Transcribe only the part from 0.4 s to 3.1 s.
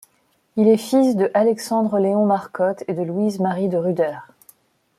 Il est fils de Alexandre Léon Marcotte et de